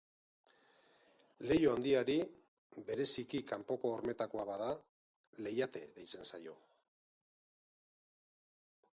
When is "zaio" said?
6.31-6.55